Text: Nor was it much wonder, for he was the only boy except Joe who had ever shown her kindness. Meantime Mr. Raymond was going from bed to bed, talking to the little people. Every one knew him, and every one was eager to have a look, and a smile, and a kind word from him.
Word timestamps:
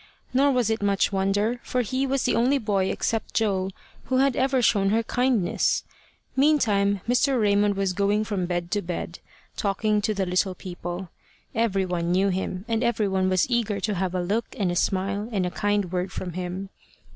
Nor 0.33 0.51
was 0.51 0.71
it 0.71 0.81
much 0.81 1.11
wonder, 1.13 1.59
for 1.61 1.83
he 1.83 2.07
was 2.07 2.23
the 2.23 2.35
only 2.35 2.57
boy 2.57 2.85
except 2.85 3.35
Joe 3.35 3.69
who 4.05 4.17
had 4.17 4.35
ever 4.35 4.59
shown 4.59 4.89
her 4.89 5.03
kindness. 5.03 5.83
Meantime 6.35 7.01
Mr. 7.07 7.39
Raymond 7.39 7.75
was 7.77 7.93
going 7.93 8.23
from 8.23 8.47
bed 8.47 8.71
to 8.71 8.81
bed, 8.81 9.19
talking 9.55 10.01
to 10.01 10.15
the 10.15 10.25
little 10.25 10.55
people. 10.55 11.09
Every 11.53 11.85
one 11.85 12.11
knew 12.11 12.29
him, 12.29 12.65
and 12.67 12.83
every 12.83 13.07
one 13.07 13.29
was 13.29 13.47
eager 13.47 13.79
to 13.81 13.93
have 13.93 14.15
a 14.15 14.23
look, 14.23 14.45
and 14.57 14.71
a 14.71 14.75
smile, 14.75 15.29
and 15.31 15.45
a 15.45 15.51
kind 15.51 15.91
word 15.91 16.11
from 16.11 16.33
him. 16.33 16.69